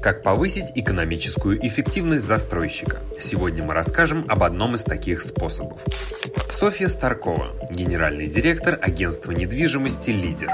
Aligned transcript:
Как 0.00 0.22
повысить 0.22 0.72
экономическую 0.76 1.64
эффективность 1.66 2.24
застройщика? 2.24 3.00
Сегодня 3.18 3.62
мы 3.62 3.74
расскажем 3.74 4.24
об 4.28 4.42
одном 4.42 4.74
из 4.74 4.82
таких 4.82 5.20
способов. 5.20 5.78
Софья 6.48 6.88
Старкова, 6.88 7.48
генеральный 7.70 8.26
директор 8.26 8.78
агентства 8.80 9.32
недвижимости 9.32 10.10
«Лидер». 10.10 10.48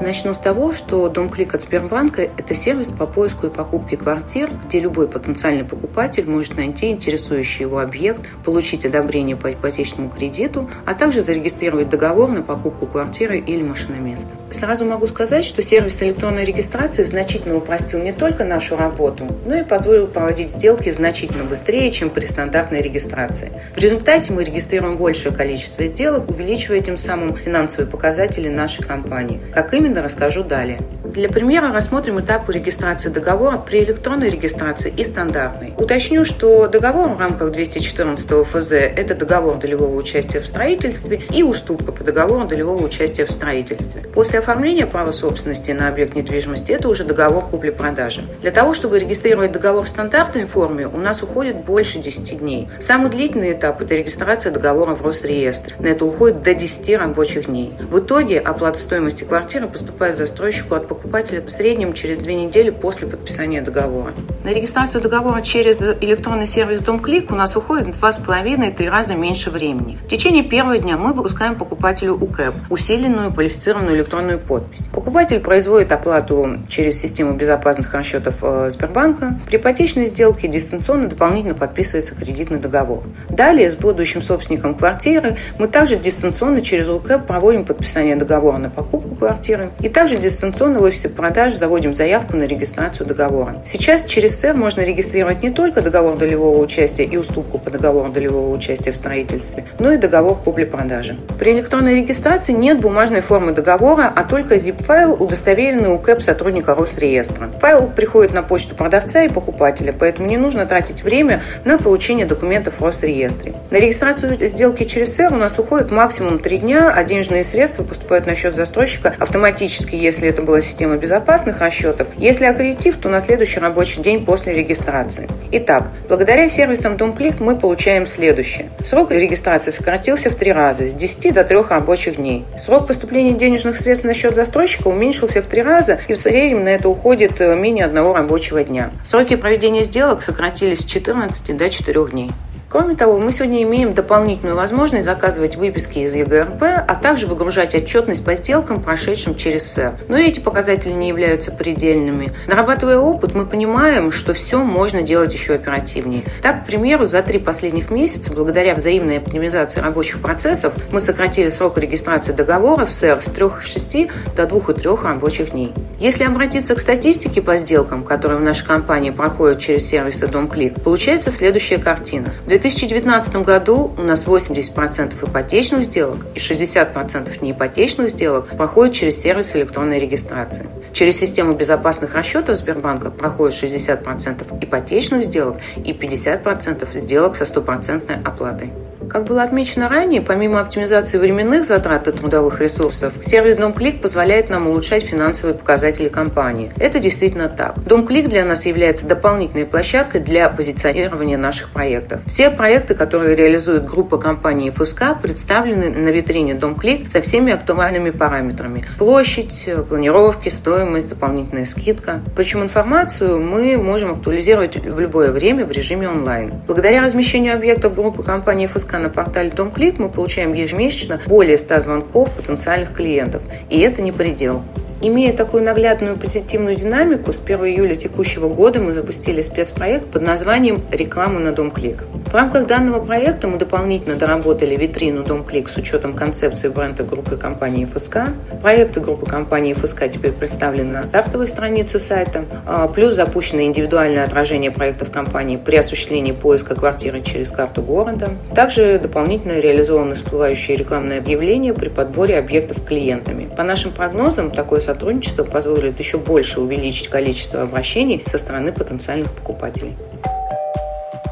Начну 0.00 0.34
с 0.34 0.38
того, 0.38 0.72
что 0.72 1.08
Дом 1.08 1.28
Клик 1.28 1.54
от 1.54 1.62
Сбербанка– 1.62 2.22
это 2.36 2.54
сервис 2.54 2.90
по 2.90 3.06
поиску 3.06 3.46
и 3.46 3.50
покупке 3.50 3.96
квартир, 3.96 4.50
где 4.66 4.78
любой 4.78 5.08
потенциальный 5.08 5.64
покупатель 5.64 6.28
может 6.28 6.56
найти 6.56 6.90
интересующий 6.90 7.62
его 7.62 7.78
объект, 7.78 8.28
получить 8.44 8.84
одобрение 8.84 9.36
по 9.36 9.52
ипотечному 9.52 10.10
кредиту, 10.10 10.70
а 10.84 10.94
также 10.94 11.22
зарегистрировать 11.22 11.88
договор 11.88 12.28
на 12.28 12.42
покупку 12.42 12.86
квартиры 12.86 13.38
или 13.38 13.62
машиноместа. 13.62 14.28
Сразу 14.50 14.84
могу 14.84 15.06
сказать, 15.08 15.44
что 15.44 15.62
сервис 15.62 16.00
электронной 16.02 16.44
регистрации 16.44 17.02
значительно 17.02 17.56
упростил 17.56 18.00
не 18.00 18.12
только 18.12 18.44
нашу 18.44 18.76
работу, 18.76 19.26
но 19.44 19.56
и 19.56 19.64
позволил 19.64 20.06
проводить 20.06 20.50
сделки 20.50 20.90
значительно 20.90 21.44
быстрее, 21.44 21.90
чем 21.90 22.10
при 22.10 22.24
стандартной 22.24 22.80
регистрации. 22.80 23.50
В 23.74 23.78
результате 23.78 24.32
мы 24.32 24.44
регистрируем 24.44 24.96
большее 24.96 25.34
количество 25.34 25.84
сделок, 25.86 26.30
увеличивая 26.30 26.80
тем 26.80 26.96
самым 26.96 27.36
финансовые 27.36 27.90
показатели 27.90 28.48
нашей 28.48 28.84
компании. 28.84 29.40
Как 29.52 29.63
именно 29.64 29.72
именно, 29.72 30.02
расскажу 30.02 30.44
далее. 30.44 30.78
Для 31.14 31.28
примера 31.28 31.72
рассмотрим 31.72 32.18
этапы 32.18 32.52
регистрации 32.52 33.08
договора 33.08 33.56
при 33.56 33.84
электронной 33.84 34.30
регистрации 34.30 34.92
и 34.96 35.04
стандартной. 35.04 35.72
Уточню, 35.78 36.24
что 36.24 36.66
договор 36.66 37.10
в 37.10 37.20
рамках 37.20 37.52
214 37.52 38.44
ФЗ– 38.44 38.72
это 38.72 39.14
договор 39.14 39.58
долевого 39.58 39.94
участия 39.94 40.40
в 40.40 40.46
строительстве 40.46 41.22
и 41.30 41.44
уступка 41.44 41.92
по 41.92 42.02
договору 42.02 42.48
долевого 42.48 42.84
участия 42.84 43.26
в 43.26 43.30
строительстве. 43.30 44.02
После 44.12 44.40
оформления 44.40 44.86
права 44.86 45.12
собственности 45.12 45.70
на 45.70 45.86
объект 45.86 46.16
недвижимости– 46.16 46.72
это 46.72 46.88
уже 46.88 47.04
договор 47.04 47.44
купли-продажи. 47.44 48.22
Для 48.42 48.50
того, 48.50 48.74
чтобы 48.74 48.98
регистрировать 48.98 49.52
договор 49.52 49.84
в 49.84 49.88
стандартной 49.88 50.46
форме, 50.46 50.88
у 50.88 50.98
нас 50.98 51.22
уходит 51.22 51.64
больше 51.64 52.00
10 52.00 52.40
дней. 52.40 52.68
Самый 52.80 53.12
длительный 53.12 53.52
этап– 53.52 53.80
это 53.80 53.94
регистрация 53.94 54.50
договора 54.50 54.96
в 54.96 55.02
Росреестре. 55.02 55.76
На 55.78 55.86
это 55.86 56.06
уходит 56.06 56.42
до 56.42 56.54
10 56.54 56.96
рабочих 56.98 57.46
дней. 57.46 57.72
В 57.88 58.00
итоге 58.00 58.40
оплата 58.40 58.80
стоимости 58.80 59.22
квартиры 59.22 59.68
поступает 59.68 60.16
застройщику 60.16 60.74
от 60.74 60.88
покупателя 60.88 61.03
в 61.04 61.48
среднем 61.48 61.92
через 61.92 62.18
две 62.18 62.34
недели 62.34 62.70
после 62.70 63.06
подписания 63.06 63.62
договора. 63.62 64.12
На 64.42 64.50
регистрацию 64.50 65.00
договора 65.00 65.40
через 65.40 65.82
электронный 66.00 66.46
сервис 66.46 66.80
Домклик 66.80 67.30
у 67.30 67.34
нас 67.34 67.56
уходит 67.56 67.92
два 67.92 68.12
с 68.12 68.18
половиной-три 68.18 68.88
раза 68.88 69.14
меньше 69.14 69.50
времени. 69.50 69.98
В 70.04 70.08
течение 70.08 70.42
первого 70.42 70.78
дня 70.78 70.96
мы 70.96 71.12
выпускаем 71.12 71.54
покупателю 71.54 72.14
УКЭП, 72.14 72.54
усиленную 72.68 73.32
квалифицированную 73.32 73.96
электронную 73.96 74.38
подпись. 74.38 74.86
Покупатель 74.92 75.40
производит 75.40 75.92
оплату 75.92 76.58
через 76.68 77.00
систему 77.00 77.34
безопасных 77.34 77.94
расчетов 77.94 78.36
э, 78.42 78.70
Сбербанка. 78.70 79.40
При 79.46 79.56
ипотечной 79.56 80.06
сделке 80.06 80.48
дистанционно 80.48 81.08
дополнительно 81.08 81.54
подписывается 81.54 82.14
кредитный 82.14 82.58
договор. 82.58 83.04
Далее 83.30 83.70
с 83.70 83.76
будущим 83.76 84.20
собственником 84.20 84.74
квартиры 84.74 85.38
мы 85.58 85.68
также 85.68 85.96
дистанционно 85.96 86.60
через 86.60 86.88
УКЭП 86.88 87.26
проводим 87.26 87.64
подписание 87.64 88.16
договора 88.16 88.58
на 88.58 88.68
покупку 88.68 89.14
квартиры 89.14 89.70
и 89.80 89.88
также 89.88 90.18
дистанционно 90.18 90.80
офисе 90.84 91.08
продаж 91.08 91.54
заводим 91.54 91.94
заявку 91.94 92.36
на 92.36 92.44
регистрацию 92.44 93.06
договора. 93.06 93.56
Сейчас 93.66 94.04
через 94.04 94.38
СЭР 94.38 94.54
можно 94.54 94.82
регистрировать 94.82 95.42
не 95.42 95.50
только 95.50 95.82
договор 95.82 96.16
долевого 96.16 96.62
участия 96.62 97.04
и 97.04 97.16
уступку 97.16 97.58
по 97.58 97.70
договору 97.70 98.10
долевого 98.10 98.54
участия 98.54 98.92
в 98.92 98.96
строительстве, 98.96 99.66
но 99.78 99.92
и 99.92 99.96
договор 99.96 100.36
купли-продажи. 100.36 101.16
При 101.38 101.52
электронной 101.52 101.96
регистрации 101.96 102.52
нет 102.52 102.80
бумажной 102.80 103.20
формы 103.20 103.52
договора, 103.52 104.12
а 104.14 104.24
только 104.24 104.54
zip-файл, 104.56 105.20
удостоверенный 105.20 105.90
у 105.90 105.98
КЭП 105.98 106.22
сотрудника 106.22 106.74
Росреестра. 106.74 107.50
Файл 107.60 107.88
приходит 107.88 108.32
на 108.34 108.42
почту 108.42 108.74
продавца 108.74 109.24
и 109.24 109.28
покупателя, 109.28 109.92
поэтому 109.98 110.28
не 110.28 110.36
нужно 110.36 110.66
тратить 110.66 111.02
время 111.02 111.42
на 111.64 111.78
получение 111.78 112.26
документов 112.26 112.74
в 112.78 112.84
Росреестре. 112.84 113.54
На 113.70 113.78
регистрацию 113.78 114.36
сделки 114.48 114.84
через 114.84 115.16
СЭР 115.16 115.32
у 115.32 115.36
нас 115.36 115.58
уходит 115.58 115.90
максимум 115.90 116.38
3 116.38 116.58
дня, 116.58 116.92
а 116.94 117.02
денежные 117.04 117.42
средства 117.42 117.82
поступают 117.82 118.26
на 118.26 118.34
счет 118.36 118.54
застройщика 118.54 119.14
автоматически 119.18 119.94
если 120.04 120.28
это 120.28 120.42
была 120.42 120.60
система 120.74 120.96
безопасных 120.96 121.60
расчетов. 121.60 122.08
Если 122.18 122.46
аккредитив, 122.46 122.96
то 122.96 123.08
на 123.08 123.20
следующий 123.20 123.60
рабочий 123.60 124.02
день 124.02 124.24
после 124.24 124.54
регистрации. 124.54 125.28
Итак, 125.52 125.84
благодаря 126.08 126.48
сервисам 126.48 126.94
DomClick 126.94 127.36
мы 127.38 127.54
получаем 127.54 128.08
следующее. 128.08 128.70
Срок 128.84 129.12
регистрации 129.12 129.70
сократился 129.70 130.30
в 130.30 130.34
три 130.34 130.52
раза, 130.52 130.88
с 130.88 130.94
10 130.94 131.32
до 131.32 131.44
3 131.44 131.58
рабочих 131.70 132.16
дней. 132.16 132.44
Срок 132.58 132.88
поступления 132.88 133.34
денежных 133.34 133.76
средств 133.76 134.04
на 134.04 134.14
счет 134.14 134.34
застройщика 134.34 134.88
уменьшился 134.88 135.42
в 135.42 135.46
три 135.46 135.62
раза, 135.62 136.00
и 136.08 136.14
в 136.14 136.18
среднем 136.18 136.64
на 136.64 136.70
это 136.70 136.88
уходит 136.88 137.40
э, 137.40 137.54
менее 137.54 137.84
одного 137.84 138.12
рабочего 138.12 138.64
дня. 138.64 138.90
Сроки 139.04 139.36
проведения 139.36 139.84
сделок 139.84 140.22
сократились 140.22 140.80
с 140.80 140.84
14 140.84 141.56
до 141.56 141.70
4 141.70 142.06
дней. 142.10 142.30
Кроме 142.74 142.96
того, 142.96 143.20
мы 143.20 143.30
сегодня 143.30 143.62
имеем 143.62 143.94
дополнительную 143.94 144.56
возможность 144.56 145.04
заказывать 145.04 145.54
выписки 145.54 146.00
из 146.00 146.12
ЕГРП, 146.12 146.60
а 146.60 146.94
также 146.96 147.28
выгружать 147.28 147.72
отчетность 147.72 148.24
по 148.24 148.34
сделкам, 148.34 148.82
прошедшим 148.82 149.36
через 149.36 149.70
СЭР. 149.70 150.00
Но 150.08 150.18
эти 150.18 150.40
показатели 150.40 150.90
не 150.90 151.06
являются 151.06 151.52
предельными. 151.52 152.32
Нарабатывая 152.48 152.98
опыт, 152.98 153.32
мы 153.32 153.46
понимаем, 153.46 154.10
что 154.10 154.34
все 154.34 154.64
можно 154.64 155.02
делать 155.02 155.32
еще 155.32 155.54
оперативнее. 155.54 156.24
Так, 156.42 156.64
к 156.64 156.66
примеру, 156.66 157.06
за 157.06 157.22
три 157.22 157.38
последних 157.38 157.92
месяца, 157.92 158.32
благодаря 158.32 158.74
взаимной 158.74 159.18
оптимизации 159.18 159.78
рабочих 159.78 160.20
процессов, 160.20 160.74
мы 160.90 160.98
сократили 160.98 161.50
срок 161.50 161.78
регистрации 161.78 162.32
договора 162.32 162.86
в 162.86 162.92
СЭР 162.92 163.22
с 163.22 163.28
3,6 163.28 164.10
до 164.34 164.42
2,3 164.42 165.00
рабочих 165.00 165.52
дней. 165.52 165.72
Если 166.00 166.24
обратиться 166.24 166.74
к 166.74 166.80
статистике 166.80 167.40
по 167.40 167.56
сделкам, 167.56 168.02
которые 168.02 168.40
в 168.40 168.42
нашей 168.42 168.66
компании 168.66 169.10
проходят 169.10 169.60
через 169.60 169.86
сервисы 169.86 170.26
DomClick, 170.26 170.80
получается 170.80 171.30
следующая 171.30 171.78
картина. 171.78 172.30
В 172.44 172.48
2019 172.64 173.36
году 173.44 173.92
у 173.98 174.00
нас 174.00 174.26
80% 174.26 175.28
ипотечных 175.28 175.84
сделок 175.84 176.24
и 176.34 176.38
60% 176.38 177.44
неипотечных 177.44 178.08
сделок 178.08 178.56
проходят 178.56 178.94
через 178.94 179.20
сервис 179.20 179.54
электронной 179.54 179.98
регистрации. 179.98 180.66
Через 180.94 181.18
систему 181.18 181.52
безопасных 181.52 182.14
расчетов 182.14 182.56
Сбербанка 182.56 183.10
проходит 183.10 183.62
60% 183.62 184.64
ипотечных 184.64 185.24
сделок 185.24 185.58
и 185.76 185.92
50% 185.92 186.98
сделок 186.98 187.36
со 187.36 187.44
стопроцентной 187.44 188.16
оплатой. 188.24 188.72
Как 189.10 189.24
было 189.24 189.42
отмечено 189.42 189.88
ранее, 189.88 190.20
помимо 190.20 190.60
оптимизации 190.60 191.18
временных 191.18 191.64
затрат 191.64 192.08
и 192.08 192.12
трудовых 192.12 192.60
ресурсов, 192.60 193.12
сервис 193.22 193.56
DomClick 193.56 194.00
позволяет 194.00 194.48
нам 194.48 194.66
улучшать 194.66 195.04
финансовые 195.04 195.54
показатели 195.56 196.08
компании. 196.08 196.72
Это 196.76 196.98
действительно 196.98 197.48
так. 197.48 197.76
DomClick 197.76 198.28
для 198.28 198.44
нас 198.44 198.66
является 198.66 199.06
дополнительной 199.06 199.66
площадкой 199.66 200.20
для 200.20 200.48
позиционирования 200.48 201.36
наших 201.36 201.70
проектов. 201.70 202.20
Все 202.26 202.50
проекты, 202.50 202.94
которые 202.94 203.36
реализует 203.36 203.84
группа 203.86 204.18
компаний 204.18 204.70
ФСК, 204.70 205.20
представлены 205.20 205.90
на 205.90 206.08
витрине 206.08 206.54
DomClick 206.54 207.08
со 207.08 207.20
всеми 207.20 207.52
актуальными 207.52 208.10
параметрами. 208.10 208.84
Площадь, 208.98 209.68
планировки, 209.88 210.48
стоимость, 210.48 211.08
дополнительная 211.08 211.66
скидка. 211.66 212.20
Причем 212.36 212.62
информацию 212.62 213.40
мы 213.40 213.76
можем 213.76 214.12
актуализировать 214.12 214.76
в 214.76 214.98
любое 214.98 215.30
время 215.30 215.66
в 215.66 215.70
режиме 215.70 216.08
онлайн. 216.08 216.52
Благодаря 216.66 217.02
размещению 217.02 217.54
объектов 217.54 217.94
группы 217.94 218.22
компании 218.22 218.66
ФСК 218.66 218.93
на 218.98 219.08
портале 219.08 219.50
DomClick 219.50 219.96
мы 219.98 220.08
получаем 220.08 220.52
ежемесячно 220.52 221.20
более 221.26 221.58
100 221.58 221.80
звонков 221.80 222.30
потенциальных 222.32 222.94
клиентов. 222.94 223.42
И 223.70 223.78
это 223.80 224.02
не 224.02 224.12
предел. 224.12 224.62
Имея 225.00 225.32
такую 225.32 225.62
наглядную 225.64 226.16
позитивную 226.16 226.76
динамику, 226.76 227.32
с 227.32 227.40
1 227.40 227.64
июля 227.66 227.96
текущего 227.96 228.48
года 228.48 228.80
мы 228.80 228.92
запустили 228.92 229.42
спецпроект 229.42 230.06
под 230.06 230.22
названием 230.22 230.80
«Реклама 230.90 231.40
на 231.40 231.52
Дом 231.52 231.70
Клик». 231.70 232.04
В 232.26 232.34
рамках 232.34 232.66
данного 232.66 233.04
проекта 233.04 233.46
мы 233.46 233.58
дополнительно 233.58 234.16
доработали 234.16 234.74
витрину 234.74 235.22
Дом 235.22 235.44
Клик 235.44 235.68
с 235.68 235.76
учетом 235.76 236.14
концепции 236.14 236.68
бренда 236.68 237.04
группы 237.04 237.36
компании 237.36 237.84
ФСК. 237.84 238.28
Проекты 238.60 239.00
группы 239.00 239.26
компании 239.26 239.74
ФСК 239.74 240.10
теперь 240.10 240.32
представлены 240.32 240.92
на 240.94 241.02
стартовой 241.02 241.46
странице 241.46 242.00
сайта. 242.00 242.44
А, 242.66 242.88
плюс 242.88 243.14
запущено 243.14 243.62
индивидуальное 243.62 244.24
отражение 244.24 244.72
проектов 244.72 245.10
компании 245.10 245.56
при 245.56 245.76
осуществлении 245.76 246.32
поиска 246.32 246.74
квартиры 246.74 247.20
через 247.22 247.50
карту 247.50 247.82
города. 247.82 248.30
Также 248.54 248.98
дополнительно 248.98 249.60
реализованы 249.60 250.16
всплывающие 250.16 250.76
рекламные 250.76 251.18
объявления 251.18 251.72
при 251.72 251.88
подборе 251.88 252.36
объектов 252.38 252.84
клиентами. 252.84 253.48
По 253.56 253.62
нашим 253.62 253.92
прогнозам, 253.92 254.50
такое 254.50 254.80
сотрудничество 254.84 255.44
позволит 255.44 255.98
еще 255.98 256.18
больше 256.18 256.60
увеличить 256.60 257.08
количество 257.08 257.62
обращений 257.62 258.22
со 258.30 258.38
стороны 258.38 258.72
потенциальных 258.72 259.32
покупателей. 259.32 259.94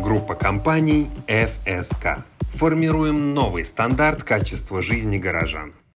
Группа 0.00 0.34
компаний 0.34 1.08
FSK. 1.26 2.22
Формируем 2.52 3.34
новый 3.34 3.64
стандарт 3.64 4.22
качества 4.22 4.82
жизни 4.82 5.18
горожан. 5.18 5.72